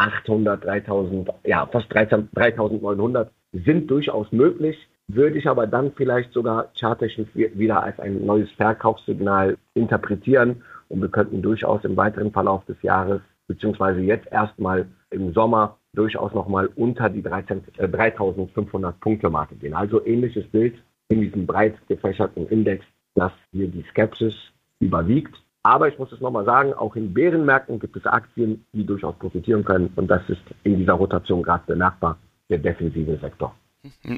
3800, 0.01 0.65
3000, 0.65 1.31
ja, 1.45 1.67
fast 1.67 1.87
3900 1.91 3.31
sind 3.53 3.91
durchaus 3.91 4.31
möglich, 4.33 4.77
würde 5.09 5.39
ich 5.39 5.49
aber 5.49 5.67
dann 5.67 5.93
vielleicht 5.93 6.33
sogar 6.33 6.71
charttechnisch 6.79 7.29
wieder 7.35 7.83
als 7.83 7.99
ein 7.99 8.25
neues 8.25 8.51
Verkaufssignal 8.53 9.59
interpretieren 9.75 10.63
und 10.89 11.01
wir 11.01 11.09
könnten 11.09 11.43
durchaus 11.43 11.85
im 11.85 11.97
weiteren 11.97 12.33
Verlauf 12.33 12.65
des 12.67 12.81
Jahres, 12.83 13.21
beziehungsweise 13.47 14.01
jetzt 14.01 14.31
erstmal 14.31 14.87
im 15.11 15.33
Sommer, 15.33 15.77
durchaus 15.93 16.33
nochmal 16.35 16.69
unter 16.77 17.09
die 17.09 17.23
13, 17.23 17.63
äh, 17.79 17.89
3500 17.89 19.01
Punkte 19.01 19.29
Marke 19.29 19.57
gehen. 19.57 19.75
Also 19.75 20.05
ähnliches 20.07 20.47
Bild 20.47 20.77
in 21.09 21.21
diesem 21.21 21.47
breit 21.47 21.75
gefächerten 21.89 22.47
Index, 22.47 22.85
dass 23.17 23.33
hier 23.51 23.67
die 23.67 23.85
Skepsis 23.91 24.35
überwiegt. 24.79 25.35
Aber 25.63 25.89
ich 25.89 25.99
muss 25.99 26.11
es 26.13 26.21
nochmal 26.21 26.45
sagen, 26.45 26.73
auch 26.73 26.97
in 26.97 27.13
Bärenmärkten 27.13 27.79
gibt 27.79 27.97
es 27.97 28.07
Aktien, 28.07 28.65
die 28.73 28.85
durchaus 28.85 29.15
profitieren 29.19 29.65
können. 29.65 29.93
Und 29.97 30.09
das 30.09 30.23
ist 30.29 30.41
in 30.65 30.79
dieser 30.79 30.95
Rotation 30.95 31.43
gerade 31.43 31.65
bemerkbar, 31.67 32.19
der 32.49 32.59
defensive 32.59 33.19
Sektor. 33.19 33.55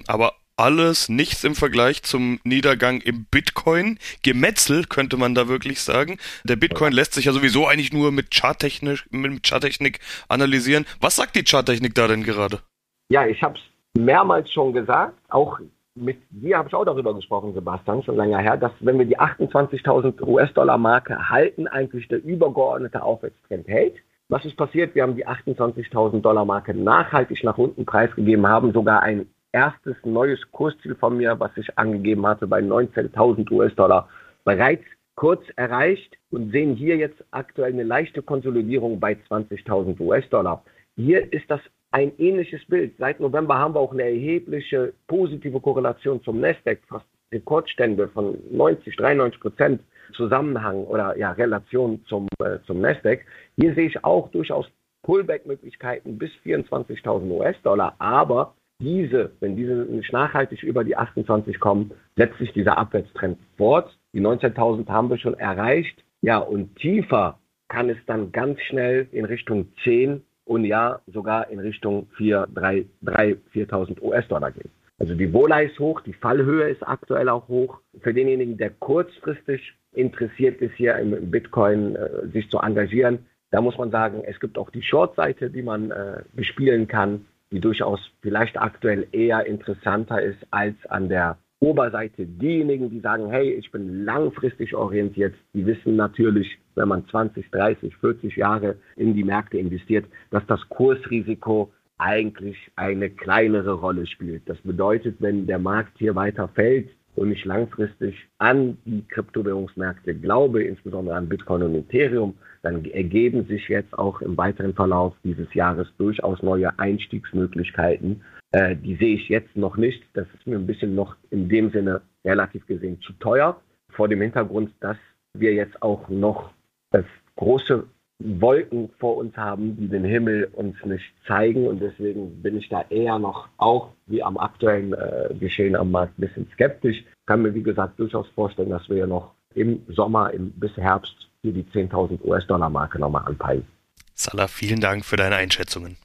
Aber 0.06 0.32
alles 0.56 1.08
nichts 1.08 1.42
im 1.44 1.54
Vergleich 1.54 2.02
zum 2.02 2.38
Niedergang 2.44 3.00
im 3.00 3.24
Bitcoin. 3.24 3.98
Gemetzel 4.22 4.84
könnte 4.84 5.16
man 5.16 5.34
da 5.34 5.48
wirklich 5.48 5.80
sagen. 5.80 6.18
Der 6.44 6.56
Bitcoin 6.56 6.92
lässt 6.92 7.14
sich 7.14 7.24
ja 7.24 7.32
sowieso 7.32 7.66
eigentlich 7.66 7.92
nur 7.92 8.12
mit 8.12 8.32
Charttechnik, 8.32 9.04
mit 9.10 9.46
Charttechnik 9.46 9.98
analysieren. 10.28 10.84
Was 11.00 11.16
sagt 11.16 11.34
die 11.34 11.44
Charttechnik 11.44 11.94
da 11.94 12.06
denn 12.06 12.22
gerade? 12.22 12.60
Ja, 13.08 13.26
ich 13.26 13.42
habe 13.42 13.58
es 13.58 14.00
mehrmals 14.00 14.52
schon 14.52 14.72
gesagt. 14.72 15.14
Auch 15.30 15.58
mit 15.94 16.18
dir 16.30 16.58
habe 16.58 16.68
ich 16.68 16.74
auch 16.74 16.84
darüber 16.84 17.14
gesprochen, 17.14 17.52
Sebastian, 17.54 18.02
schon 18.02 18.16
länger 18.16 18.38
her, 18.38 18.56
dass 18.56 18.72
wenn 18.80 18.98
wir 18.98 19.06
die 19.06 19.18
28.000 19.18 20.22
US-Dollar-Marke 20.22 21.28
halten, 21.28 21.66
eigentlich 21.68 22.08
der 22.08 22.24
übergeordnete 22.24 23.02
Aufwärtstrend 23.02 23.68
hält. 23.68 23.96
Was 24.28 24.44
ist 24.44 24.56
passiert? 24.56 24.94
Wir 24.94 25.02
haben 25.02 25.16
die 25.16 25.26
28.000 25.26 26.22
Dollar-Marke 26.22 26.74
nachhaltig 26.74 27.44
nach 27.44 27.58
unten 27.58 27.84
preisgegeben, 27.84 28.46
haben 28.46 28.72
sogar 28.72 29.02
ein 29.02 29.26
erstes 29.52 29.96
neues 30.04 30.40
Kursziel 30.50 30.94
von 30.94 31.18
mir, 31.18 31.38
was 31.38 31.50
ich 31.56 31.78
angegeben 31.78 32.26
hatte, 32.26 32.46
bei 32.46 32.60
19.000 32.60 33.50
US-Dollar 33.50 34.08
bereits 34.44 34.84
kurz 35.14 35.42
erreicht 35.56 36.16
und 36.30 36.50
sehen 36.52 36.74
hier 36.74 36.96
jetzt 36.96 37.22
aktuell 37.30 37.72
eine 37.72 37.82
leichte 37.82 38.22
Konsolidierung 38.22 38.98
bei 38.98 39.18
20.000 39.28 40.00
US-Dollar. 40.00 40.64
Hier 40.96 41.30
ist 41.32 41.50
das 41.50 41.60
ein 41.92 42.12
ähnliches 42.18 42.64
Bild. 42.66 42.94
Seit 42.98 43.20
November 43.20 43.58
haben 43.58 43.74
wir 43.74 43.80
auch 43.80 43.92
eine 43.92 44.02
erhebliche 44.02 44.94
positive 45.06 45.60
Korrelation 45.60 46.22
zum 46.22 46.40
Nasdaq, 46.40 46.80
fast 46.88 47.06
Rekordstände 47.32 48.08
von 48.08 48.38
90, 48.50 48.96
93 48.96 49.40
Prozent 49.40 49.82
Zusammenhang 50.14 50.84
oder 50.84 51.16
ja, 51.16 51.32
Relation 51.32 52.04
zum, 52.06 52.28
äh, 52.44 52.58
zum 52.66 52.80
Nasdaq. 52.80 53.20
Hier 53.56 53.74
sehe 53.74 53.86
ich 53.86 54.04
auch 54.04 54.30
durchaus 54.30 54.66
Pullback-Möglichkeiten 55.02 56.18
bis 56.18 56.30
24.000 56.44 57.30
US-Dollar, 57.30 57.94
aber 57.98 58.54
diese, 58.80 59.30
wenn 59.40 59.56
diese 59.56 59.72
nicht 59.72 60.12
nachhaltig 60.12 60.62
über 60.62 60.84
die 60.84 60.96
28 60.96 61.60
kommen, 61.60 61.92
setzt 62.16 62.38
sich 62.38 62.52
dieser 62.52 62.78
Abwärtstrend 62.78 63.38
fort. 63.56 63.96
Die 64.12 64.20
19.000 64.20 64.88
haben 64.88 65.08
wir 65.08 65.18
schon 65.18 65.34
erreicht. 65.34 66.02
Ja, 66.20 66.38
und 66.38 66.74
tiefer 66.76 67.38
kann 67.68 67.88
es 67.88 67.98
dann 68.06 68.32
ganz 68.32 68.60
schnell 68.62 69.08
in 69.12 69.24
Richtung 69.24 69.68
10 69.84 70.22
und 70.44 70.64
ja, 70.64 71.00
sogar 71.06 71.50
in 71.50 71.58
Richtung 71.60 72.08
4, 72.16 72.48
3, 72.54 72.86
3 73.02 73.36
4.000 73.54 74.02
US-Dollar 74.02 74.50
gehen. 74.50 74.70
Also 74.98 75.14
die 75.14 75.32
Wohler 75.32 75.62
ist 75.62 75.78
hoch, 75.78 76.00
die 76.00 76.12
Fallhöhe 76.12 76.68
ist 76.68 76.86
aktuell 76.86 77.28
auch 77.28 77.48
hoch. 77.48 77.80
Für 78.00 78.14
denjenigen, 78.14 78.56
der 78.56 78.70
kurzfristig 78.70 79.74
interessiert 79.92 80.60
ist, 80.60 80.74
hier 80.74 80.96
im 80.96 81.30
Bitcoin 81.30 81.96
äh, 81.96 82.28
sich 82.32 82.48
zu 82.50 82.58
engagieren, 82.58 83.26
da 83.50 83.60
muss 83.60 83.76
man 83.76 83.90
sagen, 83.90 84.22
es 84.24 84.40
gibt 84.40 84.56
auch 84.56 84.70
die 84.70 84.82
Short-Seite, 84.82 85.50
die 85.50 85.62
man 85.62 85.90
äh, 85.90 86.22
bespielen 86.34 86.88
kann 86.88 87.26
die 87.52 87.60
durchaus 87.60 88.00
vielleicht 88.22 88.58
aktuell 88.58 89.06
eher 89.12 89.46
interessanter 89.46 90.20
ist 90.20 90.38
als 90.50 90.74
an 90.88 91.08
der 91.08 91.36
Oberseite 91.62 92.26
diejenigen, 92.26 92.90
die 92.90 92.98
sagen, 92.98 93.30
hey, 93.30 93.52
ich 93.52 93.70
bin 93.70 94.04
langfristig 94.04 94.74
orientiert, 94.74 95.34
die 95.54 95.64
wissen 95.64 95.94
natürlich, 95.94 96.58
wenn 96.74 96.88
man 96.88 97.06
20, 97.06 97.48
30, 97.52 97.96
40 97.98 98.36
Jahre 98.36 98.76
in 98.96 99.14
die 99.14 99.22
Märkte 99.22 99.58
investiert, 99.58 100.06
dass 100.30 100.44
das 100.48 100.60
Kursrisiko 100.68 101.70
eigentlich 101.98 102.56
eine 102.74 103.10
kleinere 103.10 103.74
Rolle 103.74 104.08
spielt. 104.08 104.42
Das 104.48 104.58
bedeutet, 104.58 105.16
wenn 105.20 105.46
der 105.46 105.60
Markt 105.60 105.96
hier 105.98 106.16
weiter 106.16 106.48
fällt, 106.48 106.88
und 107.14 107.30
ich 107.30 107.44
langfristig 107.44 108.16
an 108.38 108.78
die 108.84 109.04
Kryptowährungsmärkte 109.08 110.14
glaube, 110.14 110.64
insbesondere 110.64 111.16
an 111.16 111.28
Bitcoin 111.28 111.62
und 111.62 111.74
Ethereum, 111.74 112.34
dann 112.62 112.84
ergeben 112.86 113.46
sich 113.46 113.68
jetzt 113.68 113.92
auch 113.98 114.20
im 114.22 114.36
weiteren 114.36 114.72
Verlauf 114.72 115.14
dieses 115.24 115.52
Jahres 115.52 115.88
durchaus 115.98 116.42
neue 116.42 116.78
Einstiegsmöglichkeiten. 116.78 118.22
Äh, 118.52 118.76
die 118.76 118.96
sehe 118.96 119.14
ich 119.16 119.28
jetzt 119.28 119.56
noch 119.56 119.76
nicht. 119.76 120.02
Das 120.12 120.26
ist 120.34 120.46
mir 120.46 120.56
ein 120.56 120.66
bisschen 120.66 120.94
noch 120.94 121.16
in 121.30 121.48
dem 121.48 121.70
Sinne 121.70 122.02
relativ 122.24 122.66
gesehen 122.66 123.00
zu 123.00 123.12
teuer. 123.14 123.60
Vor 123.90 124.08
dem 124.08 124.20
Hintergrund, 124.20 124.72
dass 124.80 124.96
wir 125.34 125.54
jetzt 125.54 125.82
auch 125.82 126.08
noch 126.08 126.52
das 126.90 127.04
große 127.36 127.86
Wolken 128.18 128.90
vor 128.98 129.16
uns 129.16 129.36
haben, 129.36 129.76
die 129.76 129.88
den 129.88 130.04
Himmel 130.04 130.50
uns 130.52 130.76
nicht 130.84 131.12
zeigen. 131.26 131.66
Und 131.66 131.80
deswegen 131.80 132.42
bin 132.42 132.56
ich 132.56 132.68
da 132.68 132.84
eher 132.90 133.18
noch 133.18 133.48
auch 133.56 133.92
wie 134.06 134.22
am 134.22 134.36
aktuellen 134.36 134.92
äh, 134.92 135.34
Geschehen 135.38 135.74
am 135.74 135.90
Markt 135.90 136.18
ein 136.18 136.22
bisschen 136.22 136.48
skeptisch. 136.52 137.02
Kann 137.26 137.42
mir, 137.42 137.54
wie 137.54 137.62
gesagt, 137.62 137.98
durchaus 137.98 138.28
vorstellen, 138.34 138.70
dass 138.70 138.88
wir 138.88 138.98
ja 138.98 139.06
noch 139.06 139.34
im 139.54 139.82
Sommer 139.88 140.32
im, 140.32 140.52
bis 140.52 140.76
Herbst 140.76 141.14
hier 141.42 141.52
die 141.52 141.64
10.000 141.64 142.22
US-Dollar-Marke 142.24 142.98
nochmal 142.98 143.24
anpeilen. 143.26 143.66
Salah, 144.14 144.46
vielen 144.46 144.80
Dank 144.80 145.04
für 145.04 145.16
deine 145.16 145.36
Einschätzungen. 145.36 145.96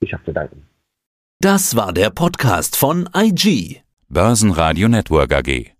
Ich 0.00 0.12
habe 0.12 0.24
zu 0.24 0.32
danken. 0.32 0.62
Das 1.42 1.76
war 1.76 1.92
der 1.92 2.08
Podcast 2.08 2.76
von 2.76 3.10
IG. 3.14 3.82
Börsenradio 4.08 4.88
Network 4.88 5.34
AG. 5.34 5.75